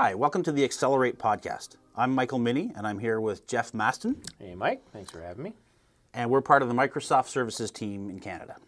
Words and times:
Hi, 0.00 0.14
welcome 0.14 0.44
to 0.44 0.52
the 0.52 0.62
Accelerate 0.62 1.18
podcast. 1.18 1.70
I'm 1.96 2.14
Michael 2.14 2.38
Minnie, 2.38 2.70
and 2.76 2.86
I'm 2.86 3.00
here 3.00 3.20
with 3.20 3.48
Jeff 3.48 3.72
Mastin, 3.72 4.14
Hey, 4.38 4.54
Mike. 4.54 4.80
Thanks 4.92 5.10
for 5.10 5.20
having 5.20 5.42
me. 5.42 5.54
and 6.14 6.30
we're 6.30 6.40
part 6.40 6.62
of 6.62 6.68
the 6.68 6.74
Microsoft 6.74 7.26
Services 7.26 7.72
team 7.72 8.08
in 8.08 8.20
Canada. 8.20 8.58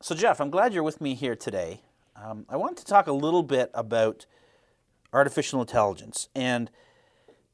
So, 0.00 0.14
Jeff, 0.14 0.40
I'm 0.40 0.48
glad 0.48 0.72
you're 0.72 0.84
with 0.84 1.02
me 1.02 1.12
here 1.14 1.36
today. 1.36 1.82
Um, 2.16 2.46
I 2.48 2.56
want 2.56 2.78
to 2.78 2.84
talk 2.86 3.06
a 3.08 3.12
little 3.12 3.42
bit 3.42 3.70
about 3.74 4.24
artificial 5.12 5.60
intelligence 5.60 6.30
and 6.34 6.70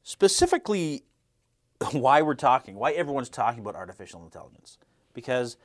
specifically 0.01 1.03
why 1.91 2.21
we're 2.21 2.33
talking, 2.33 2.75
why 2.75 2.93
everyone's 2.93 3.27
talking 3.27 3.59
about 3.59 3.75
artificial 3.75 4.23
intelligence. 4.23 4.77
Because, 5.13 5.57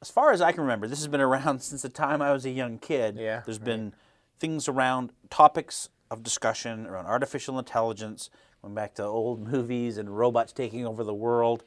as 0.00 0.10
far 0.10 0.32
as 0.32 0.40
I 0.40 0.50
can 0.52 0.62
remember, 0.62 0.88
this 0.88 1.00
has 1.00 1.08
been 1.08 1.20
around 1.20 1.58
since 1.62 1.82
the 1.82 1.90
time 1.90 2.22
I 2.22 2.32
was 2.32 2.46
a 2.46 2.50
young 2.50 2.78
kid. 2.78 3.18
Yeah, 3.18 3.42
There's 3.44 3.58
been 3.58 3.92
things 4.38 4.68
around 4.68 5.12
topics 5.30 5.88
of 6.10 6.22
discussion 6.22 6.86
around 6.86 7.06
artificial 7.06 7.58
intelligence, 7.58 8.30
going 8.62 8.74
back 8.74 8.94
to 8.94 9.04
old 9.04 9.46
movies 9.52 9.98
and 9.98 10.16
robots 10.16 10.52
taking 10.52 10.86
over 10.86 11.04
the 11.04 11.14
world. 11.14 11.64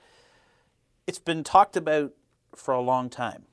It's 1.08 1.20
been 1.20 1.44
talked 1.44 1.76
about 1.76 2.14
for 2.56 2.74
a 2.74 2.82
long 2.82 3.10
time. 3.10 3.44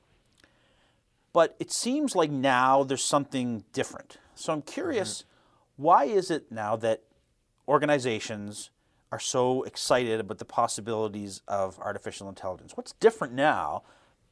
But 1.31 1.55
it 1.59 1.71
seems 1.71 2.15
like 2.15 2.31
now 2.31 2.83
there's 2.83 3.03
something 3.03 3.63
different. 3.71 4.17
So 4.35 4.51
I'm 4.51 4.61
curious, 4.61 5.19
mm-hmm. 5.19 5.83
why 5.83 6.05
is 6.05 6.31
it 6.31 6.51
now 6.51 6.75
that 6.77 7.03
organizations 7.67 8.71
are 9.11 9.19
so 9.19 9.63
excited 9.63 10.19
about 10.19 10.39
the 10.39 10.45
possibilities 10.45 11.41
of 11.47 11.77
artificial 11.79 12.29
intelligence? 12.29 12.75
What's 12.75 12.93
different 12.93 13.33
now 13.33 13.83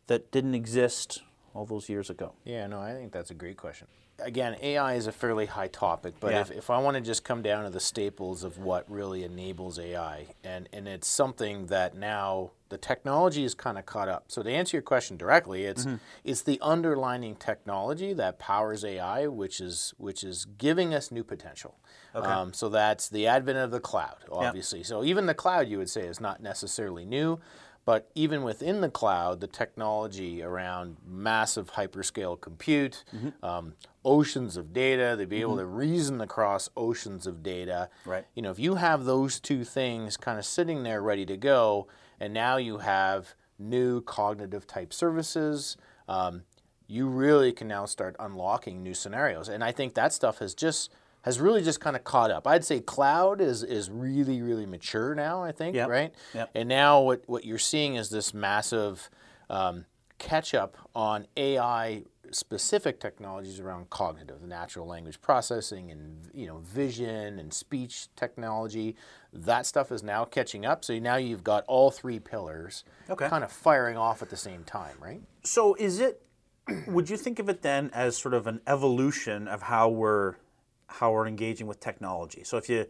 that 0.07 0.31
didn't 0.31 0.55
exist 0.55 1.22
all 1.58 1.66
those 1.66 1.89
years 1.89 2.09
ago? 2.09 2.33
Yeah, 2.45 2.67
no, 2.67 2.80
I 2.80 2.94
think 2.94 3.11
that's 3.11 3.31
a 3.31 3.33
great 3.33 3.58
question. 3.58 3.88
Again, 4.19 4.55
AI 4.61 4.94
is 4.95 5.05
a 5.08 5.11
fairly 5.11 5.45
high 5.47 5.67
topic, 5.67 6.16
but 6.19 6.31
Yeah. 6.31 6.41
if, 6.41 6.52
if 6.52 6.69
I 6.69 6.77
want 6.80 6.95
to 6.95 7.02
just 7.02 7.23
come 7.23 7.41
down 7.41 7.63
to 7.66 7.69
the 7.69 7.80
staples 7.80 8.44
of 8.44 8.58
what 8.58 8.89
really 8.89 9.23
enables 9.23 9.78
AI, 9.80 10.25
and, 10.44 10.69
and 10.73 10.88
it's 10.88 11.08
something 11.08 11.67
that 11.67 11.95
now 11.95 12.52
the 12.69 12.78
technology 12.78 13.44
is 13.44 13.53
kind 13.53 13.78
of 13.78 13.85
caught 13.85 14.08
up. 14.09 14.25
So 14.28 14.44
to 14.44 14.50
answer 14.52 14.75
your 14.78 14.81
question 14.81 15.17
directly, 15.17 15.63
it's 15.66 15.88
it's 16.25 16.41
the 16.41 16.59
underlining 16.61 17.35
technology 17.35 18.11
that 18.13 18.39
powers 18.39 18.83
AI, 18.83 19.28
which 19.28 19.61
is 19.61 19.94
which 19.97 20.23
is 20.23 20.45
giving 20.58 20.94
us 20.94 21.09
new 21.11 21.23
potential. 21.23 21.75
Um, 22.13 22.52
so 22.53 22.67
that's 22.67 23.08
the 23.09 23.28
advent 23.28 23.59
of 23.59 23.69
the 23.72 23.80
cloud, 23.80 24.17
obviously. 24.31 24.83
So 24.83 25.03
even 25.03 25.28
the 25.28 25.33
cloud, 25.35 25.67
you 25.69 25.78
would 25.78 25.89
say, 25.89 26.02
is 26.02 26.19
not 26.19 26.41
necessarily 26.41 27.05
new. 27.05 27.39
But 27.88 28.11
even 28.16 28.43
within 28.43 28.81
the 28.81 28.89
cloud, 28.89 29.39
the 29.39 29.47
technology 29.47 30.43
around 30.43 30.97
massive 31.07 31.71
hyperscale 31.71 32.35
compute, 32.41 33.05
um, 33.41 33.75
oceans 34.03 34.57
of 34.57 34.73
data, 34.73 35.16
they'd 35.17 35.29
be 35.29 35.39
able 35.39 35.55
to 35.55 35.66
reason 35.66 36.19
across 36.19 36.69
oceans 36.75 37.25
of 37.25 37.41
data. 37.41 37.88
Right. 38.03 38.25
You 38.35 38.41
know, 38.41 38.52
if 38.52 38.59
you 38.59 38.75
have 38.75 39.05
those 39.05 39.39
two 39.39 39.63
things 39.63 40.17
kind 40.17 40.38
of 40.38 40.45
sitting 40.45 40.83
there 40.83 41.02
ready 41.02 41.25
to 41.27 41.38
go, 41.38 41.88
and 42.19 42.33
now 42.33 42.57
you 42.57 42.79
have 42.79 43.35
new 43.57 44.01
cognitive 44.01 44.67
type 44.67 44.91
services, 44.91 45.77
um, 46.09 46.44
you 46.88 47.07
really 47.07 47.53
can 47.53 47.69
now 47.69 47.85
start 47.85 48.17
unlocking 48.19 48.83
new 48.83 48.94
scenarios. 48.94 49.47
And 49.47 49.63
I 49.63 49.72
think 49.72 49.94
that 49.94 50.11
stuff 50.11 50.39
has 50.39 50.53
just 50.53 50.91
has 51.28 51.42
really 51.42 51.61
just 51.61 51.81
kind 51.81 51.95
of 51.97 52.03
caught 52.06 52.31
up. 52.31 52.47
I'd 52.47 52.64
say 52.64 52.80
cloud 52.80 53.42
is 53.42 53.61
is 53.61 53.89
really 53.89 54.42
really 54.42 54.66
mature 54.66 55.14
now. 55.14 55.44
I 55.44 55.52
think 55.52 55.75
Yep. 55.75 55.89
right. 55.89 56.14
Yep. 56.34 56.52
And 56.56 56.69
now 56.69 57.02
what 57.02 57.23
what 57.28 57.44
you're 57.45 57.58
seeing 57.59 57.95
is 57.95 58.09
this 58.09 58.34
massive 58.34 59.09
um, 59.50 59.86
catch 60.19 60.53
up 60.53 60.78
on 60.95 61.28
AI 61.36 62.03
specific 62.31 63.00
technologies 63.00 63.59
around 63.59 63.90
cognitive, 63.90 64.41
natural 64.41 64.85
language 64.88 65.19
processing, 65.22 65.91
and 65.91 66.29
you 66.34 66.47
know 66.47 66.59
vision 66.59 67.40
and 67.40 67.53
speech 67.53 68.07
technology. 68.16 68.96
That 69.34 69.66
stuff 69.66 69.91
is 69.91 70.03
now 70.03 70.24
catching 70.24 70.66
up. 70.66 70.85
So 70.85 70.97
now 71.00 71.18
you've 71.18 71.44
got 71.44 71.66
all 71.68 71.91
three 71.91 72.19
pillars 72.19 72.85
Okay. 73.09 73.28
kind 73.28 73.44
of 73.44 73.51
firing 73.51 73.97
off 73.97 74.22
at 74.22 74.30
the 74.30 74.38
same 74.38 74.63
time, 74.63 74.96
right? 75.01 75.22
So 75.44 75.75
is 75.75 76.00
it? 76.00 76.22
Would 76.88 77.09
you 77.09 77.18
think 77.18 77.40
of 77.40 77.47
it 77.50 77.62
then 77.62 77.90
as 77.94 78.18
sort 78.18 78.34
of 78.34 78.47
an 78.47 78.59
evolution 78.68 79.47
of 79.47 79.63
how 79.63 79.88
we're 79.90 80.35
how 80.88 81.12
we're 81.12 81.28
engaging 81.28 81.68
with 81.68 81.80
technology? 81.80 82.44
So 82.44 82.58
if 82.58 82.70
you, 82.70 82.86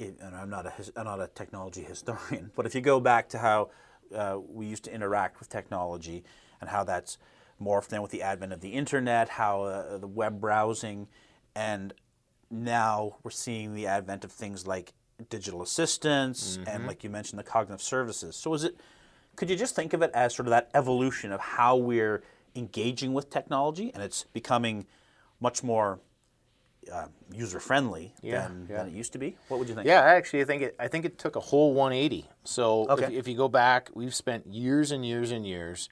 and 0.00 0.18
I'm 0.34 0.50
not 0.50 0.66
a 0.66 0.72
I'm 0.96 1.04
not 1.04 1.20
a 1.20 1.28
technology 1.28 1.82
historian, 1.88 2.50
but 2.54 2.66
if 2.66 2.74
you 2.74 2.80
go 2.80 3.00
back 3.00 3.28
to 3.30 3.38
how 3.38 3.70
uh, 4.14 4.38
we 4.48 4.66
used 4.66 4.84
to 4.84 4.94
interact 4.94 5.38
with 5.40 5.48
technology 5.48 6.24
and 6.60 6.70
how 6.70 6.84
that's 6.84 7.18
morphed 7.62 7.88
then 7.88 8.02
with 8.02 8.10
the 8.10 8.22
advent 8.22 8.52
of 8.52 8.60
the 8.60 8.70
internet, 8.70 9.28
how 9.28 9.62
uh, 9.62 9.98
the 9.98 10.06
web 10.06 10.40
browsing, 10.40 11.06
and 11.54 11.94
now 12.50 13.16
we're 13.22 13.30
seeing 13.30 13.74
the 13.74 13.86
advent 13.86 14.24
of 14.24 14.32
things 14.32 14.66
like 14.66 14.92
digital 15.30 15.62
assistants 15.62 16.58
and 16.66 16.86
like 16.86 17.04
you 17.04 17.10
mentioned 17.10 17.38
the 17.38 17.44
cognitive 17.44 17.80
services 17.80 18.34
so 18.34 18.52
is 18.52 18.64
it 18.64 18.76
could 19.36 19.48
you 19.48 19.56
just 19.56 19.74
think 19.74 19.92
of 19.92 20.02
it 20.02 20.10
as 20.12 20.34
sort 20.34 20.46
of 20.46 20.50
that 20.50 20.68
evolution 20.74 21.32
of 21.32 21.40
how 21.40 21.76
we're 21.76 22.22
engaging 22.56 23.12
with 23.12 23.30
technology 23.30 23.92
and 23.94 24.02
it's 24.02 24.24
becoming 24.32 24.86
much 25.40 25.62
more 25.62 26.00
uh, 26.92 27.06
user 27.32 27.60
friendly 27.60 28.14
Yeah, 28.22 28.48
than, 28.48 28.66
yeah. 28.70 28.76
than 28.78 28.88
it 28.88 28.92
used 28.92 29.12
to 29.12 29.18
be 29.18 29.36
what 29.48 29.58
would 29.58 29.68
you 29.68 29.74
think 29.74 29.86
Yeah, 29.86 30.00
actually, 30.02 30.42
I 30.42 30.44
think 30.44 30.62
it. 30.62 30.76
I 30.78 30.88
think 30.88 31.04
it 31.04 31.18
took 31.18 31.36
a 31.36 31.40
whole 31.40 31.74
180. 31.74 32.28
So 32.44 32.84
if, 32.84 32.90
Okay. 32.90 33.14
if 33.14 33.26
you 33.28 33.36
go 33.36 33.48
back, 33.48 33.90
we've 33.94 34.14
spent 34.14 34.46
years 34.46 34.90
and 34.90 35.04
years 35.04 35.30
and 35.30 35.46
years 35.46 35.88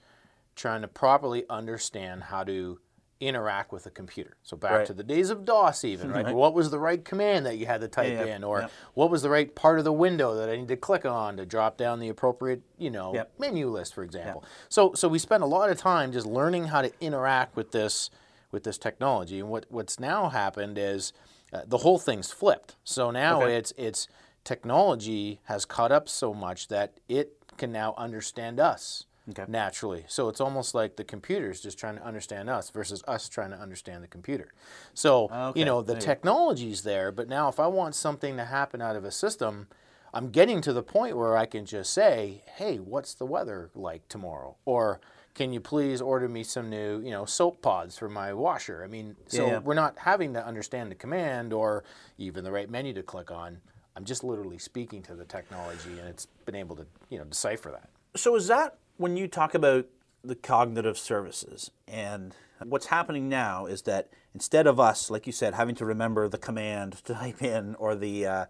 trying 0.56 0.82
to 0.82 0.88
properly 0.88 1.44
understand 1.48 2.24
how 2.24 2.44
to 2.44 2.78
interact 3.20 3.70
with 3.72 3.86
a 3.86 3.90
computer. 3.90 4.36
So 4.42 4.56
back 4.56 4.70
Right. 4.78 4.86
to 4.86 4.92
the 4.94 5.04
days 5.04 5.30
of 5.30 5.44
DOS, 5.44 5.84
even 5.84 6.10
right. 6.10 6.24
Right. 6.24 6.34
What 6.34 6.54
was 6.54 6.70
the 6.70 6.78
right 6.80 7.04
command 7.04 7.46
that 7.46 7.56
you 7.56 7.66
had 7.66 7.80
to 7.82 7.88
type 7.88 8.12
Yeah, 8.12 8.24
in, 8.34 8.42
or 8.42 8.68
what 8.94 9.10
was 9.10 9.22
the 9.22 9.30
right 9.30 9.54
part 9.54 9.78
of 9.78 9.84
the 9.84 9.92
window 9.92 10.34
that 10.34 10.48
I 10.48 10.56
need 10.56 10.66
to 10.68 10.76
click 10.76 11.06
on 11.06 11.36
to 11.36 11.46
drop 11.46 11.76
down 11.76 12.00
the 12.00 12.08
appropriate, 12.08 12.62
you 12.78 12.90
know, 12.90 13.24
menu 13.38 13.68
list, 13.68 13.94
for 13.94 14.02
example. 14.02 14.44
So 14.68 14.92
so 14.94 15.06
we 15.08 15.20
spent 15.20 15.44
a 15.44 15.46
lot 15.46 15.70
of 15.70 15.78
time 15.78 16.10
just 16.10 16.26
learning 16.26 16.64
how 16.66 16.82
to 16.82 16.90
interact 17.00 17.54
with 17.54 17.70
this 17.70 18.10
with 18.52 18.62
this 18.64 18.78
technology. 18.78 19.40
And 19.40 19.48
what 19.48 19.66
what's 19.68 19.98
now 19.98 20.28
happened 20.28 20.78
is 20.78 21.12
uh, 21.52 21.62
the 21.66 21.78
whole 21.78 21.98
thing's 21.98 22.30
flipped. 22.30 22.76
So 22.84 23.10
now 23.10 23.42
Okay. 23.42 23.56
it's 23.56 23.72
it's 23.76 24.06
technology 24.44 25.40
has 25.44 25.64
caught 25.64 25.90
up 25.90 26.08
so 26.08 26.32
much 26.32 26.68
that 26.68 27.00
it 27.08 27.36
can 27.56 27.72
now 27.72 27.94
understand 27.96 28.60
us 28.60 29.06
Okay. 29.30 29.44
naturally. 29.46 30.04
So 30.08 30.28
it's 30.28 30.40
almost 30.40 30.74
like 30.74 30.96
the 30.96 31.04
computer's 31.04 31.60
just 31.60 31.78
trying 31.78 31.96
to 31.96 32.04
understand 32.04 32.50
us 32.50 32.70
versus 32.70 33.04
us 33.06 33.28
trying 33.28 33.50
to 33.50 33.56
understand 33.56 34.02
the 34.02 34.08
computer. 34.08 34.52
So 34.94 35.30
Okay, 35.32 35.60
you 35.60 35.64
know 35.64 35.80
the 35.80 35.92
there 35.92 36.00
technology's 36.00 36.82
there, 36.82 37.12
but 37.12 37.28
now 37.28 37.48
if 37.48 37.60
I 37.60 37.68
want 37.68 37.94
something 37.94 38.36
to 38.36 38.44
happen 38.44 38.82
out 38.82 38.96
of 38.96 39.04
a 39.04 39.12
system, 39.12 39.68
I'm 40.12 40.30
getting 40.30 40.60
to 40.62 40.72
the 40.72 40.82
point 40.82 41.16
where 41.16 41.36
I 41.36 41.46
can 41.46 41.64
just 41.66 41.92
say, 41.92 42.42
"Hey, 42.56 42.78
what's 42.78 43.14
the 43.14 43.24
weather 43.26 43.70
like 43.74 44.08
tomorrow?" 44.08 44.56
Or 44.64 45.00
can 45.34 45.52
you 45.52 45.60
please 45.60 46.00
order 46.02 46.28
me 46.28 46.42
some 46.42 46.68
new, 46.68 47.00
you 47.00 47.10
know, 47.10 47.24
soap 47.24 47.62
pods 47.62 47.96
for 47.96 48.08
my 48.08 48.32
washer? 48.32 48.82
I 48.84 48.86
mean, 48.86 49.16
so 49.26 49.46
Yeah, 49.46 49.58
we're 49.58 49.74
not 49.74 49.98
having 49.98 50.34
to 50.34 50.46
understand 50.46 50.90
the 50.90 50.94
command 50.94 51.52
or 51.52 51.84
even 52.18 52.44
the 52.44 52.52
right 52.52 52.68
menu 52.68 52.92
to 52.94 53.02
click 53.02 53.30
on. 53.30 53.58
I'm 53.96 54.04
just 54.04 54.24
literally 54.24 54.58
speaking 54.58 55.02
to 55.02 55.14
the 55.14 55.24
technology, 55.24 55.98
and 55.98 56.08
it's 56.08 56.26
been 56.46 56.54
able 56.54 56.76
to, 56.76 56.86
you 57.10 57.18
know, 57.18 57.24
decipher 57.24 57.70
that. 57.70 57.90
So 58.18 58.36
is 58.36 58.46
that 58.48 58.78
when 58.96 59.16
you 59.16 59.28
talk 59.28 59.54
about 59.54 59.86
the 60.22 60.34
cognitive 60.34 60.96
services 60.96 61.70
and 61.88 62.34
what's 62.64 62.86
happening 62.86 63.28
now 63.28 63.66
is 63.66 63.82
that 63.82 64.08
instead 64.34 64.66
of 64.66 64.78
us, 64.78 65.10
like 65.10 65.26
you 65.26 65.32
said, 65.32 65.54
having 65.54 65.74
to 65.74 65.84
remember 65.84 66.28
the 66.28 66.38
command 66.38 66.92
to 67.04 67.14
type 67.14 67.42
in 67.42 67.74
or 67.76 67.94
the 67.94 68.26
uh, 68.26 68.44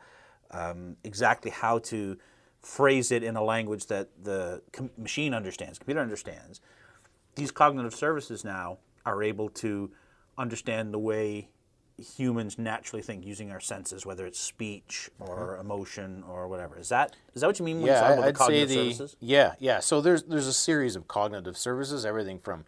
um, 0.51 0.97
exactly 1.03 1.51
how 1.51 1.79
to 1.79 2.19
phrase 2.63 3.11
it 3.11 3.23
in 3.23 3.37
a 3.37 3.43
language 3.43 3.87
that 3.87 4.09
the 4.23 4.63
com- 4.73 4.91
machine 4.97 5.35
understands, 5.35 5.79
computer 5.79 6.01
understands, 6.01 6.61
these 7.35 7.51
cognitive 7.51 7.95
services 7.95 8.45
now 8.45 8.79
are 9.05 9.23
able 9.23 9.49
to 9.49 9.91
understand 10.39 10.95
the 10.95 10.99
way 10.99 11.49
humans 11.99 12.59
naturally 12.59 13.03
think 13.03 13.25
using 13.25 13.51
our 13.51 13.61
senses, 13.61 14.07
whether 14.07 14.27
it's 14.27 14.39
speech 14.39 15.11
uh-huh. 15.21 15.31
or 15.31 15.57
emotion 15.59 16.25
or 16.29 16.49
whatever. 16.49 16.79
Is 16.79 16.89
that 16.89 17.15
is 17.35 17.41
that 17.41 17.47
what 17.47 17.59
you 17.59 17.65
mean 17.65 17.77
when 17.77 17.87
you 17.87 17.93
talk 17.93 18.03
Yeah, 18.03 18.13
about 18.15 18.25
I'd 18.25 18.35
the 18.35 18.39
say 18.39 18.45
cognitive 18.45 18.69
the 18.69 18.75
services? 18.75 19.17
yeah, 19.21 19.55
yeah. 19.59 19.81
So 19.81 20.01
there's 20.01 20.23
there's 20.25 20.47
a 20.47 20.53
series 20.53 20.97
of 20.97 21.09
cognitive 21.09 21.57
services, 21.57 22.05
everything 22.07 22.39
from 22.39 22.65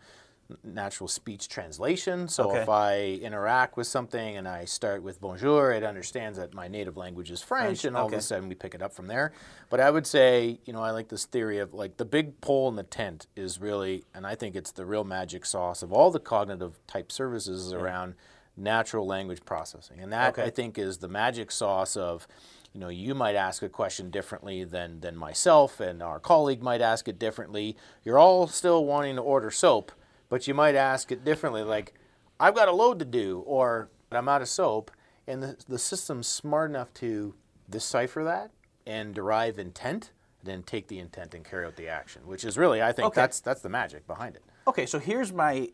natural 0.62 1.08
speech 1.08 1.48
translation. 1.48 2.28
So 2.28 2.50
Okay. 2.50 2.62
if 2.62 2.68
I 2.68 3.00
interact 3.22 3.76
with 3.76 3.86
something 3.86 4.36
and 4.36 4.46
I 4.46 4.64
start 4.64 5.02
with 5.02 5.20
bonjour, 5.20 5.72
it 5.72 5.82
understands 5.82 6.38
that 6.38 6.54
my 6.54 6.68
native 6.68 6.96
language 6.96 7.30
is 7.30 7.40
French, 7.42 7.64
French, 7.66 7.84
and 7.84 7.96
all 7.96 8.06
okay. 8.06 8.16
of 8.16 8.20
a 8.20 8.22
sudden 8.22 8.48
we 8.48 8.54
pick 8.54 8.74
it 8.74 8.82
up 8.82 8.92
from 8.92 9.06
there. 9.06 9.32
But 9.70 9.80
I 9.80 9.90
would 9.90 10.06
say, 10.06 10.60
you 10.64 10.72
know, 10.72 10.82
I 10.82 10.90
like 10.90 11.08
this 11.08 11.24
theory 11.24 11.58
of 11.58 11.72
like 11.74 11.96
the 11.96 12.04
big 12.04 12.40
pole 12.40 12.68
in 12.68 12.76
the 12.76 12.82
tent 12.82 13.26
is 13.36 13.60
really, 13.60 14.04
and 14.14 14.26
I 14.26 14.34
think 14.34 14.54
it's 14.54 14.72
the 14.72 14.86
real 14.86 15.04
magic 15.04 15.46
sauce 15.46 15.82
of 15.82 15.92
all 15.92 16.10
the 16.10 16.20
cognitive 16.20 16.78
type 16.86 17.10
services 17.10 17.66
is 17.66 17.72
around 17.72 18.14
natural 18.56 19.06
language 19.06 19.44
processing, 19.44 19.98
and 20.00 20.12
that 20.12 20.34
Okay. 20.38 20.44
I 20.44 20.50
think 20.50 20.78
is 20.78 20.98
the 20.98 21.08
magic 21.08 21.50
sauce 21.50 21.96
of 21.96 22.28
you 22.72 22.80
know, 22.80 22.88
you 22.88 23.14
might 23.14 23.36
ask 23.36 23.62
a 23.62 23.68
question 23.68 24.10
differently 24.10 24.64
than, 24.64 24.98
than 24.98 25.16
myself, 25.16 25.78
and 25.78 26.02
our 26.02 26.18
colleague 26.18 26.60
might 26.60 26.80
ask 26.80 27.06
it 27.06 27.20
differently. 27.20 27.76
You're 28.02 28.18
all 28.18 28.48
still 28.48 28.84
wanting 28.84 29.14
to 29.14 29.22
order 29.22 29.48
soap, 29.52 29.92
but 30.34 30.48
you 30.48 30.52
might 30.54 30.74
ask 30.74 31.12
it 31.12 31.24
differently, 31.24 31.62
like, 31.62 31.94
I've 32.40 32.56
got 32.56 32.66
a 32.66 32.72
load 32.72 32.98
to 32.98 33.04
do, 33.04 33.44
or 33.46 33.88
I'm 34.10 34.28
out 34.28 34.42
of 34.42 34.48
soap. 34.48 34.90
and 35.28 35.40
the, 35.40 35.56
the 35.68 35.78
system's 35.78 36.26
smart 36.26 36.70
enough 36.70 36.92
to 36.94 37.36
decipher 37.70 38.24
that 38.24 38.50
and 38.84 39.14
derive 39.14 39.60
intent, 39.60 40.10
then 40.42 40.64
take 40.64 40.88
the 40.88 40.98
intent 40.98 41.34
and 41.34 41.44
carry 41.44 41.64
out 41.64 41.76
the 41.76 41.86
action, 41.86 42.22
which 42.26 42.42
is 42.42 42.58
really, 42.58 42.82
I 42.82 42.90
think, 42.90 43.06
Okay. 43.06 43.20
that's 43.20 43.38
that's 43.38 43.60
the 43.62 43.68
magic 43.68 44.08
behind 44.08 44.34
it. 44.34 44.42
Okay, 44.66 44.86
so 44.86 44.98
here's 44.98 45.32
my 45.32 45.68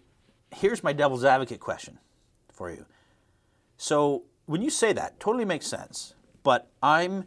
here's 0.54 0.84
my 0.84 0.92
devil's 0.92 1.24
advocate 1.24 1.60
question 1.60 1.98
for 2.52 2.70
you. 2.70 2.84
So 3.78 4.24
when 4.44 4.60
you 4.60 4.68
say 4.68 4.92
that, 4.92 5.18
totally 5.18 5.46
makes 5.46 5.66
sense. 5.66 6.12
But 6.42 6.68
I'm 6.82 7.24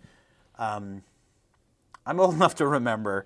um, 0.59 1.01
I'm 2.05 2.19
old 2.19 2.35
enough 2.39 2.53
to 2.57 2.67
remember 2.67 3.25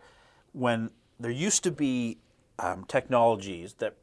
when 0.54 0.92
there 1.20 1.30
used 1.30 1.66
to 1.66 1.72
be 1.72 2.20
um, 2.60 2.84
technologies 2.86 3.76
that 3.76 3.96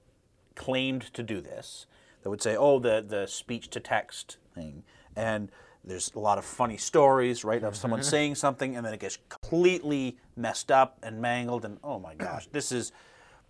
claimed 0.54 1.02
to 1.14 1.22
do 1.22 1.40
this. 1.40 1.86
That 2.22 2.30
would 2.30 2.42
say, 2.42 2.56
"Oh, 2.56 2.78
the 2.78 3.04
the 3.06 3.26
speech 3.26 3.68
to 3.70 3.80
text 3.80 4.38
thing," 4.54 4.82
and 5.16 5.50
there's 5.84 6.10
a 6.14 6.18
lot 6.18 6.38
of 6.38 6.44
funny 6.46 6.78
stories, 6.78 7.44
right, 7.44 7.62
of 7.62 7.76
someone 7.76 8.02
saying 8.10 8.34
something 8.36 8.74
and 8.76 8.86
then 8.86 8.94
it 8.94 9.00
gets 9.00 9.18
completely 9.28 10.16
messed 10.36 10.70
up 10.70 10.98
and 11.02 11.20
mangled, 11.20 11.64
and 11.64 11.78
oh 11.84 11.98
my 11.98 12.14
gosh, 12.14 12.46
this 12.52 12.72
is 12.72 12.92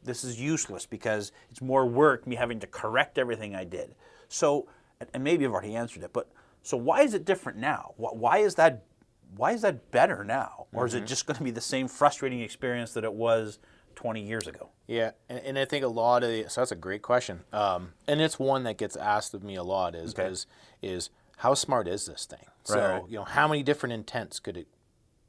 this 0.02 0.24
is 0.24 0.40
useless 0.40 0.84
because 0.86 1.32
it's 1.50 1.62
more 1.62 1.86
work 1.86 2.26
me 2.26 2.36
having 2.36 2.58
to 2.60 2.66
correct 2.66 3.16
everything 3.18 3.54
I 3.54 3.64
did. 3.64 3.94
So, 4.28 4.66
and- 5.00 5.08
and 5.14 5.24
maybe 5.24 5.46
I've 5.46 5.52
already 5.52 5.74
answered 5.76 6.02
it, 6.02 6.12
but 6.12 6.28
so 6.62 6.76
why 6.76 7.02
is 7.02 7.14
it 7.14 7.24
different 7.24 7.56
now? 7.58 7.94
Why 7.96 8.38
is 8.38 8.56
that? 8.56 8.82
Why 9.36 9.52
is 9.52 9.62
that 9.62 9.90
better 9.90 10.24
now, 10.24 10.66
or 10.72 10.86
is 10.86 10.94
it 10.94 11.06
just 11.06 11.26
going 11.26 11.36
to 11.38 11.42
be 11.44 11.50
the 11.50 11.60
same 11.60 11.88
frustrating 11.88 12.40
experience 12.40 12.92
that 12.94 13.04
it 13.04 13.14
was 13.14 13.58
20 13.94 14.20
years 14.20 14.46
ago? 14.46 14.70
Yeah, 14.86 15.12
and, 15.28 15.38
and 15.40 15.58
I 15.58 15.64
think 15.64 15.84
a 15.84 15.88
lot 15.88 16.22
of 16.22 16.30
the, 16.30 16.44
so 16.48 16.60
that's 16.60 16.72
a 16.72 16.76
great 16.76 17.02
question, 17.02 17.44
um, 17.52 17.92
and 18.06 18.20
it's 18.20 18.38
one 18.38 18.64
that 18.64 18.76
gets 18.76 18.96
asked 18.96 19.32
of 19.34 19.42
me 19.42 19.54
a 19.56 19.62
lot 19.62 19.94
is 19.94 20.10
Okay. 20.10 20.28
is 20.28 20.46
is 20.82 21.10
how 21.38 21.54
smart 21.54 21.88
is 21.88 22.06
this 22.06 22.26
thing? 22.26 22.46
So 22.64 22.78
Right, 22.78 22.92
right. 23.00 23.04
you 23.08 23.16
know 23.16 23.24
how 23.24 23.48
many 23.48 23.62
different 23.62 23.92
intents 23.92 24.40
could 24.40 24.56
it 24.56 24.68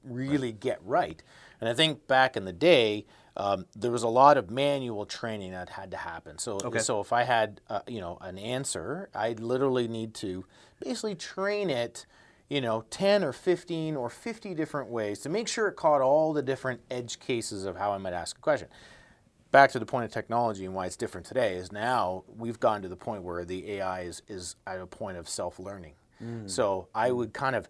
really 0.03 0.51
get 0.51 0.79
right? 0.83 1.21
And 1.59 1.69
I 1.69 1.73
think 1.73 2.07
back 2.07 2.35
in 2.37 2.45
the 2.45 2.53
day, 2.53 3.05
um, 3.37 3.65
there 3.75 3.91
was 3.91 4.03
a 4.03 4.07
lot 4.09 4.37
of 4.37 4.49
manual 4.51 5.05
training 5.05 5.51
that 5.51 5.69
had 5.69 5.91
to 5.91 5.97
happen. 5.97 6.37
So 6.37 6.59
Okay. 6.63 6.79
so 6.79 6.99
if 7.01 7.11
I 7.13 7.23
had 7.23 7.61
uh, 7.69 7.81
you 7.87 8.01
know 8.01 8.17
an 8.21 8.37
answer, 8.37 9.09
I'd 9.15 9.39
literally 9.39 9.87
need 9.87 10.13
to 10.15 10.45
basically 10.83 11.15
train 11.15 11.69
it. 11.69 12.05
You 12.49 12.61
know, 12.61 12.85
10 12.91 13.23
or 13.23 13.33
15 13.33 13.95
or 13.95 14.09
50 14.09 14.53
different 14.53 14.89
ways 14.89 15.19
to 15.21 15.29
make 15.29 15.47
sure 15.47 15.67
it 15.67 15.75
caught 15.75 16.01
all 16.01 16.31
the 16.31 16.43
different 16.43 16.81
edge 16.91 17.19
cases 17.19 17.65
of 17.65 17.75
how 17.77 17.91
I 17.91 17.97
might 17.97 18.13
ask 18.13 18.37
a 18.37 18.41
question 18.41 18.67
back 19.51 19.71
to 19.71 19.79
the 19.79 19.85
point 19.85 20.03
of 20.03 20.11
technology 20.11 20.65
and 20.65 20.73
why 20.73 20.85
it's 20.85 20.97
different 20.97 21.25
today 21.25 21.55
is 21.55 21.71
now 21.71 22.25
we've 22.37 22.59
gotten 22.59 22.81
to 22.81 22.89
the 22.89 22.95
point 22.97 23.23
where 23.23 23.45
the 23.45 23.71
AI 23.71 24.01
is, 24.01 24.21
is 24.27 24.57
at 24.67 24.79
a 24.81 24.85
point 24.85 25.17
of 25.17 25.29
self-learning. 25.29 25.93
So 26.45 26.89
I 26.93 27.11
would 27.11 27.33
kind 27.33 27.55
of 27.55 27.69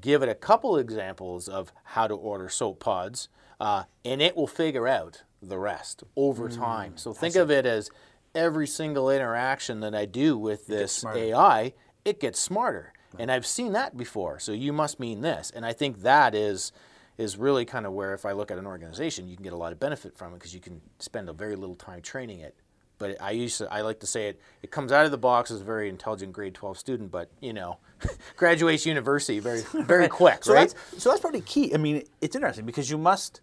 give 0.00 0.22
it 0.22 0.30
a 0.30 0.34
couple 0.34 0.78
examples 0.78 1.46
of 1.46 1.72
how 1.84 2.06
to 2.06 2.14
order 2.14 2.48
soap 2.48 2.80
pods, 2.80 3.28
uh, 3.60 3.84
and 4.02 4.22
it 4.22 4.34
will 4.34 4.46
figure 4.46 4.88
out 4.88 5.24
the 5.42 5.58
rest 5.58 6.04
over 6.16 6.48
time. 6.48 6.96
So 6.96 7.12
think 7.12 7.34
of 7.36 7.50
it 7.50 7.66
as 7.66 7.90
every 8.34 8.66
single 8.66 9.10
interaction 9.10 9.80
that 9.80 9.94
I 9.94 10.06
do 10.06 10.38
with 10.38 10.66
this. 10.66 11.04
AI, 11.16 11.74
it 12.04 12.18
gets 12.18 12.40
smarter. 12.40 12.94
And 13.18 13.30
I've 13.30 13.46
seen 13.46 13.72
that 13.72 13.96
before. 13.96 14.38
So 14.38 14.52
you 14.52 14.72
must 14.72 15.00
mean 15.00 15.20
this. 15.20 15.50
And 15.54 15.64
I 15.64 15.72
think 15.72 16.02
that 16.02 16.34
is 16.34 16.72
is 17.18 17.38
really 17.38 17.64
kind 17.64 17.86
of 17.86 17.92
where 17.92 18.12
if 18.12 18.26
I 18.26 18.32
look 18.32 18.50
at 18.50 18.58
an 18.58 18.66
organization, 18.66 19.26
you 19.26 19.36
can 19.36 19.42
get 19.44 19.54
a 19.54 19.56
lot 19.56 19.72
of 19.72 19.80
benefit 19.80 20.16
from 20.16 20.32
it 20.32 20.36
because 20.36 20.52
you 20.52 20.60
can 20.60 20.82
spend 20.98 21.30
a 21.30 21.32
very 21.32 21.56
little 21.56 21.74
time 21.74 22.02
training 22.02 22.40
it. 22.40 22.54
But 22.98 23.20
I 23.22 23.30
used 23.30 23.58
to, 23.58 23.72
I 23.72 23.82
like 23.82 24.00
to 24.00 24.06
say 24.06 24.28
it, 24.28 24.40
it 24.62 24.70
comes 24.70 24.90
out 24.92 25.04
of 25.04 25.10
the 25.10 25.18
box 25.18 25.50
as 25.50 25.60
a 25.60 25.64
very 25.64 25.88
intelligent 25.88 26.32
grade 26.32 26.54
12 26.54 26.78
student, 26.78 27.10
but 27.10 27.30
you 27.40 27.52
know, 27.52 27.78
graduates 28.36 28.84
university 28.86 29.38
very, 29.38 29.62
very 29.72 30.08
quick, 30.08 30.44
So 30.44 30.54
right? 30.54 30.68
that's 30.68 31.02
so 31.02 31.10
that's 31.10 31.20
pretty 31.20 31.40
key. 31.40 31.74
I 31.74 31.78
mean, 31.78 32.02
it's 32.20 32.36
interesting 32.36 32.66
because 32.66 32.90
you 32.90 32.98
must 32.98 33.40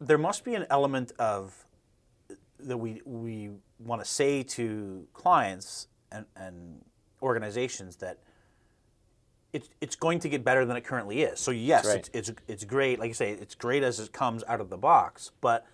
there 0.00 0.18
must 0.18 0.44
be 0.44 0.54
an 0.54 0.66
element 0.68 1.12
of 1.18 1.64
uh, 2.30 2.34
that 2.60 2.76
we 2.76 3.00
we 3.04 3.50
want 3.78 4.02
to 4.02 4.08
say 4.08 4.42
to 4.42 5.06
clients 5.12 5.88
and, 6.10 6.26
and 6.36 6.82
organizations 7.22 7.96
that 7.96 8.18
it's 9.52 9.68
it's 9.80 9.96
going 9.96 10.18
to 10.20 10.28
get 10.28 10.44
better 10.44 10.64
than 10.64 10.76
it 10.76 10.84
currently 10.84 11.22
is. 11.22 11.40
So 11.40 11.50
yes, 11.50 11.86
right. 11.86 11.96
it's, 11.98 12.10
it's 12.12 12.40
it's 12.48 12.64
great. 12.64 12.98
Like 12.98 13.08
you 13.08 13.14
say, 13.14 13.32
it's 13.32 13.54
great 13.54 13.82
as 13.82 14.00
it 14.00 14.12
comes 14.12 14.42
out 14.48 14.60
of 14.60 14.70
the 14.70 14.76
box, 14.76 15.30
but 15.40 15.66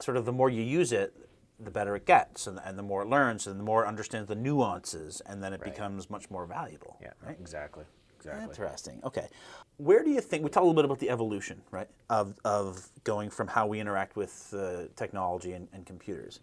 sort 0.00 0.16
of 0.16 0.24
the 0.24 0.32
more 0.32 0.50
you 0.50 0.62
use 0.62 0.92
it, 0.92 1.14
the 1.58 1.70
better 1.70 1.96
it 1.96 2.06
gets, 2.06 2.46
and, 2.46 2.60
and 2.64 2.78
the 2.78 2.82
more 2.82 3.02
it 3.02 3.08
learns, 3.08 3.46
and 3.46 3.58
the 3.58 3.64
more 3.64 3.84
it 3.84 3.88
understands 3.88 4.28
the 4.28 4.36
nuances, 4.36 5.20
and 5.26 5.42
then 5.42 5.52
it 5.52 5.62
becomes 5.62 6.08
much 6.10 6.30
more 6.30 6.46
valuable. 6.46 6.96
Yeah, 7.00 7.12
right. 7.24 7.36
exactly. 7.40 7.84
Exactly. 8.18 8.48
Interesting. 8.48 9.00
Okay. 9.04 9.28
Where 9.76 10.02
do 10.02 10.10
you 10.10 10.20
think 10.20 10.42
we 10.42 10.50
talk 10.50 10.62
a 10.62 10.66
little 10.66 10.74
bit 10.74 10.84
about 10.84 10.98
the 10.98 11.08
evolution, 11.08 11.62
right, 11.70 11.88
of, 12.10 12.34
of 12.44 12.88
going 13.04 13.30
from 13.30 13.46
how 13.46 13.68
we 13.68 13.78
interact 13.78 14.16
with 14.16 14.52
uh, 14.56 14.88
technology 14.96 15.52
and, 15.52 15.68
and 15.72 15.86
computers? 15.86 16.40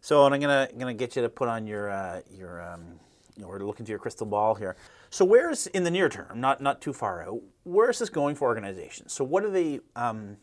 So, 0.00 0.24
and 0.24 0.34
I'm 0.34 0.40
gonna 0.40 0.68
gonna 0.78 0.94
get 0.94 1.16
you 1.16 1.22
to 1.22 1.28
put 1.28 1.48
on 1.48 1.66
your 1.66 1.90
uh, 1.90 2.20
your 2.30 2.62
um, 2.62 3.00
you 3.36 3.42
know, 3.42 3.48
we're 3.48 3.58
looking 3.60 3.84
to 3.86 3.90
your 3.90 3.98
crystal 3.98 4.26
ball 4.26 4.54
here. 4.54 4.76
So, 5.10 5.24
where 5.24 5.50
is 5.50 5.66
in 5.68 5.84
the 5.84 5.90
near 5.90 6.08
term, 6.08 6.40
not 6.40 6.60
not 6.60 6.80
too 6.80 6.92
far 6.92 7.22
out, 7.22 7.40
where 7.64 7.90
is 7.90 7.98
this 7.98 8.08
going 8.08 8.34
for 8.34 8.48
organizations? 8.48 9.12
So, 9.12 9.24
what 9.24 9.44
are 9.44 9.50
they 9.50 9.80
um, 9.94 10.38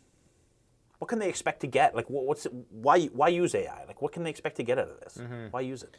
what 1.00 1.08
can 1.08 1.20
they 1.20 1.28
expect 1.30 1.60
to 1.62 1.68
get? 1.68 1.96
Like, 1.96 2.10
what, 2.10 2.26
what's 2.26 2.46
it, 2.46 2.54
why 2.70 3.06
why 3.08 3.30
use 3.30 3.56
AI? 3.56 3.84
Like, 3.88 4.02
what 4.02 4.12
can 4.12 4.24
they 4.24 4.30
expect 4.30 4.58
to 4.58 4.64
get 4.64 4.78
out 4.78 4.90
of 4.90 5.00
this? 5.00 5.18
Why 5.52 5.62
use 5.62 5.84
it? 5.84 5.98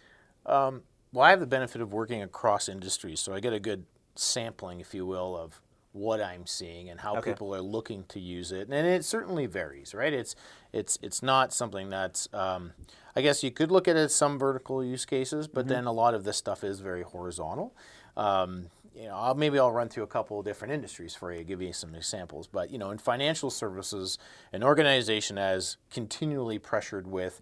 Well, 1.12 1.24
I 1.24 1.30
have 1.30 1.40
the 1.40 1.46
benefit 1.46 1.80
of 1.80 1.92
working 1.92 2.22
across 2.22 2.68
industries, 2.68 3.20
so 3.20 3.32
I 3.34 3.40
get 3.40 3.52
a 3.52 3.60
good 3.60 3.84
sampling, 4.16 4.80
if 4.80 4.94
you 4.94 5.06
will, 5.06 5.36
of 5.36 5.60
what 5.94 6.20
I'm 6.20 6.44
seeing 6.44 6.90
and 6.90 7.00
how 7.00 7.16
Okay. 7.16 7.30
people 7.30 7.54
are 7.54 7.62
looking 7.62 8.04
to 8.08 8.18
use 8.18 8.50
it, 8.50 8.68
and 8.68 8.86
it 8.86 9.04
certainly 9.04 9.46
varies, 9.46 9.94
right? 9.94 10.12
It's 10.12 10.34
it's 10.72 10.98
it's 11.02 11.22
not 11.22 11.54
something 11.54 11.88
that's 11.88 12.28
um, 12.34 12.72
I 13.14 13.22
guess 13.22 13.44
you 13.44 13.52
could 13.52 13.70
look 13.70 13.86
at 13.86 13.94
it 13.96 14.00
as 14.00 14.14
some 14.14 14.38
vertical 14.38 14.84
use 14.84 15.04
cases, 15.04 15.46
but 15.46 15.68
then 15.68 15.84
a 15.86 15.92
lot 15.92 16.14
of 16.14 16.24
this 16.24 16.36
stuff 16.36 16.64
is 16.64 16.80
very 16.80 17.02
horizontal. 17.02 17.72
Um, 18.16 18.70
you 18.94 19.06
know, 19.06 19.14
I'll, 19.14 19.34
maybe 19.34 19.58
I'll 19.58 19.72
run 19.72 19.88
through 19.88 20.04
a 20.04 20.08
couple 20.08 20.38
of 20.38 20.44
different 20.44 20.72
industries 20.72 21.14
for 21.14 21.32
you, 21.32 21.42
give 21.44 21.62
you 21.62 21.72
some 21.72 21.94
examples. 21.94 22.48
But 22.48 22.70
you 22.70 22.78
know, 22.78 22.90
in 22.90 22.98
financial 22.98 23.50
services, 23.50 24.18
an 24.52 24.64
organization 24.64 25.38
as 25.38 25.76
continually 25.92 26.58
pressured 26.58 27.06
with 27.06 27.40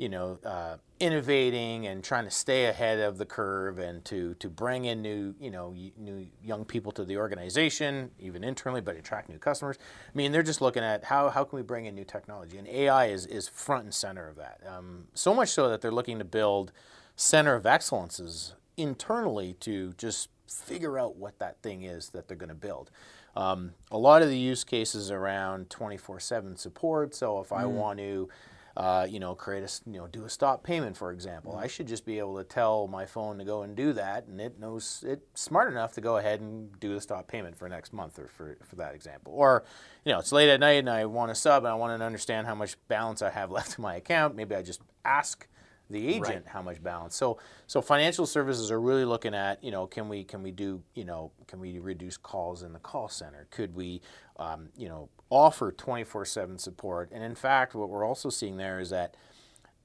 you 0.00 0.08
know, 0.08 0.38
uh, 0.46 0.76
innovating 0.98 1.86
and 1.86 2.02
trying 2.02 2.24
to 2.24 2.30
stay 2.30 2.64
ahead 2.64 3.00
of 3.00 3.18
the 3.18 3.26
curve 3.26 3.78
and 3.78 4.02
to, 4.02 4.32
to 4.36 4.48
bring 4.48 4.86
in 4.86 5.02
new, 5.02 5.34
you 5.38 5.50
know, 5.50 5.74
y- 5.76 5.92
new 5.98 6.26
young 6.42 6.64
people 6.64 6.90
to 6.90 7.04
the 7.04 7.18
organization, 7.18 8.10
even 8.18 8.42
internally, 8.42 8.80
but 8.80 8.96
attract 8.96 9.28
new 9.28 9.36
customers. 9.36 9.76
I 9.78 10.16
mean, 10.16 10.32
they're 10.32 10.42
just 10.42 10.62
looking 10.62 10.82
at 10.82 11.04
how, 11.04 11.28
how 11.28 11.44
can 11.44 11.58
we 11.58 11.62
bring 11.62 11.84
in 11.84 11.94
new 11.94 12.04
technology? 12.04 12.56
And 12.56 12.66
AI 12.66 13.08
is, 13.08 13.26
is 13.26 13.46
front 13.46 13.84
and 13.84 13.92
center 13.92 14.26
of 14.26 14.36
that. 14.36 14.62
Um, 14.66 15.08
so 15.12 15.34
much 15.34 15.50
so 15.50 15.68
that 15.68 15.82
they're 15.82 15.92
looking 15.92 16.18
to 16.18 16.24
build 16.24 16.72
center 17.14 17.54
of 17.54 17.66
excellences 17.66 18.54
internally 18.78 19.52
to 19.60 19.92
just 19.98 20.30
figure 20.46 20.98
out 20.98 21.16
what 21.16 21.38
that 21.40 21.60
thing 21.60 21.82
is 21.82 22.08
that 22.08 22.26
they're 22.26 22.38
going 22.38 22.48
to 22.48 22.54
build. 22.54 22.90
Um, 23.36 23.74
a 23.90 23.98
lot 23.98 24.22
of 24.22 24.30
the 24.30 24.38
use 24.38 24.64
cases 24.64 25.10
around 25.10 25.68
24/7 25.68 26.58
support. 26.58 27.14
So 27.14 27.38
if 27.40 27.52
I 27.52 27.64
want 27.66 27.98
to, 27.98 28.28
uh, 28.76 29.06
you 29.08 29.18
know, 29.18 29.34
create 29.34 29.64
a, 29.64 29.90
you 29.90 29.98
know, 29.98 30.06
do 30.06 30.24
a 30.24 30.28
stop 30.28 30.62
payment, 30.62 30.96
for 30.96 31.12
example, 31.12 31.56
I 31.56 31.66
should 31.66 31.88
just 31.88 32.04
be 32.04 32.18
able 32.18 32.38
to 32.38 32.44
tell 32.44 32.86
my 32.86 33.06
phone 33.06 33.38
to 33.38 33.44
go 33.44 33.62
and 33.62 33.76
do 33.76 33.92
that, 33.94 34.26
and 34.26 34.40
it 34.40 34.58
knows 34.58 35.04
it's 35.06 35.40
smart 35.40 35.70
enough 35.72 35.92
to 35.94 36.00
go 36.00 36.16
ahead 36.18 36.40
and 36.40 36.78
do 36.78 36.94
the 36.94 37.00
stop 37.00 37.28
payment 37.28 37.56
for 37.56 37.68
next 37.68 37.92
month, 37.92 38.18
or 38.18 38.28
for 38.28 38.56
for 38.64 38.76
that 38.76 38.94
example. 38.94 39.32
Or, 39.34 39.64
you 40.04 40.12
know, 40.12 40.18
it's 40.18 40.32
late 40.32 40.48
at 40.48 40.60
night 40.60 40.78
and 40.78 40.90
I 40.90 41.04
want 41.06 41.30
to 41.30 41.34
sub 41.34 41.64
and 41.64 41.72
I 41.72 41.74
want 41.74 41.98
to 41.98 42.04
understand 42.04 42.46
how 42.46 42.54
much 42.54 42.76
balance 42.88 43.22
I 43.22 43.30
have 43.30 43.50
left 43.50 43.78
in 43.78 43.82
my 43.82 43.96
account. 43.96 44.36
Maybe 44.36 44.54
I 44.54 44.62
just 44.62 44.80
ask 45.04 45.46
the 45.90 46.06
agent 46.06 46.46
how 46.46 46.62
much 46.62 46.82
balance. 46.82 47.16
So 47.16 47.38
so 47.66 47.82
financial 47.82 48.24
services 48.26 48.70
are 48.70 48.80
really 48.80 49.04
looking 49.04 49.34
at 49.34 49.62
you 49.62 49.72
know 49.72 49.86
can 49.86 50.08
we 50.08 50.24
can 50.24 50.42
we 50.42 50.52
do 50.52 50.82
you 50.94 51.04
know 51.04 51.32
can 51.46 51.60
we 51.60 51.78
reduce 51.78 52.16
calls 52.16 52.62
in 52.62 52.72
the 52.72 52.78
call 52.78 53.08
center? 53.08 53.46
Could 53.50 53.74
we 53.74 54.00
um, 54.38 54.68
you 54.76 54.88
know 54.88 55.08
offer 55.30 55.72
24/7 55.72 56.58
support? 56.58 57.10
And 57.12 57.22
in 57.22 57.34
fact, 57.34 57.74
what 57.74 57.88
we're 57.88 58.04
also 58.04 58.28
seeing 58.28 58.56
there 58.56 58.78
is 58.80 58.90
that 58.90 59.14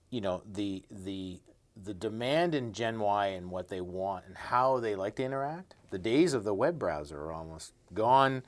you 0.09 0.21
know 0.21 0.41
the 0.45 0.83
the 0.89 1.39
the 1.81 1.93
demand 1.93 2.55
in 2.55 2.73
Gen 2.73 2.99
Y 2.99 3.27
and 3.27 3.51
what 3.51 3.67
they 3.67 3.81
want 3.81 4.25
and 4.25 4.37
how 4.37 4.79
they 4.79 4.95
like 4.95 5.15
to 5.15 5.23
interact. 5.23 5.75
The 5.91 5.97
days 5.99 6.33
of 6.33 6.43
the 6.43 6.53
web 6.53 6.79
browser 6.79 7.19
are 7.21 7.33
almost 7.33 7.73
gone. 7.93 8.43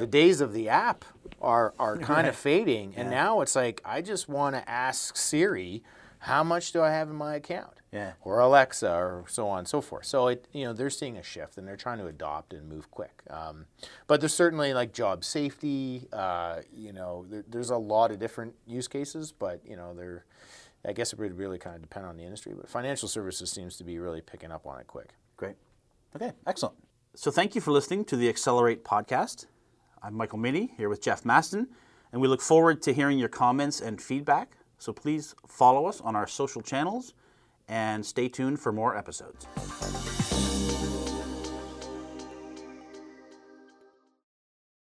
The 0.00 0.06
days 0.06 0.40
of 0.40 0.52
the 0.52 0.68
app 0.68 1.04
are 1.40 1.74
are 1.78 1.96
kind 2.12 2.26
of 2.26 2.34
fading, 2.34 2.94
and 2.96 3.10
now 3.10 3.40
it's 3.42 3.54
like 3.54 3.80
I 3.84 4.00
just 4.00 4.28
want 4.28 4.56
to 4.56 4.68
ask 4.68 5.16
Siri, 5.16 5.82
how 6.24 6.42
much 6.42 6.72
do 6.72 6.80
I 6.80 6.90
have 6.90 7.10
in 7.10 7.16
my 7.16 7.34
account? 7.34 7.74
Yeah. 7.92 8.12
Or 8.22 8.40
Alexa, 8.40 8.90
or 8.90 9.24
so 9.28 9.46
on 9.46 9.60
and 9.60 9.68
so 9.68 9.82
forth. 9.82 10.06
So 10.06 10.28
it 10.28 10.48
you 10.52 10.64
know 10.64 10.72
they're 10.72 10.90
seeing 10.90 11.18
a 11.18 11.22
shift, 11.22 11.58
and 11.58 11.68
they're 11.68 11.76
trying 11.76 11.98
to 11.98 12.06
adopt 12.06 12.54
and 12.54 12.68
move 12.68 12.90
quick. 12.90 13.22
Um, 13.30 13.66
but 14.06 14.20
there's 14.20 14.34
certainly 14.34 14.72
like 14.72 14.92
job 14.92 15.22
safety. 15.22 16.08
Uh, 16.12 16.62
you 16.74 16.92
know, 16.92 17.26
there, 17.28 17.44
there's 17.46 17.70
a 17.70 17.76
lot 17.76 18.10
of 18.10 18.18
different 18.18 18.54
use 18.66 18.88
cases, 18.88 19.32
but 19.32 19.60
you 19.64 19.76
know 19.76 19.94
they're. 19.94 20.24
I 20.86 20.92
guess 20.92 21.14
it 21.14 21.18
would 21.18 21.38
really 21.38 21.58
kind 21.58 21.76
of 21.76 21.82
depend 21.82 22.04
on 22.04 22.18
the 22.18 22.24
industry, 22.24 22.52
but 22.54 22.68
financial 22.68 23.08
services 23.08 23.50
seems 23.50 23.78
to 23.78 23.84
be 23.84 23.98
really 23.98 24.20
picking 24.20 24.50
up 24.52 24.66
on 24.66 24.78
it 24.80 24.86
quick. 24.86 25.14
Great. 25.36 25.56
Okay, 26.14 26.32
excellent. 26.46 26.74
So 27.14 27.30
thank 27.30 27.54
you 27.54 27.62
for 27.62 27.70
listening 27.70 28.04
to 28.06 28.16
the 28.16 28.28
Accelerate 28.28 28.84
podcast. 28.84 29.46
I'm 30.02 30.14
Michael 30.14 30.38
Minnie 30.38 30.72
here 30.76 30.90
with 30.90 31.00
Jeff 31.00 31.22
Mastin, 31.22 31.68
and 32.12 32.20
we 32.20 32.28
look 32.28 32.42
forward 32.42 32.82
to 32.82 32.92
hearing 32.92 33.18
your 33.18 33.30
comments 33.30 33.80
and 33.80 34.00
feedback. 34.00 34.56
So 34.84 34.92
please 34.92 35.34
follow 35.48 35.86
us 35.86 36.02
on 36.02 36.14
our 36.14 36.26
social 36.26 36.60
channels 36.60 37.14
and 37.68 38.04
stay 38.04 38.28
tuned 38.28 38.60
for 38.60 38.70
more 38.70 38.94
episodes. 38.94 39.46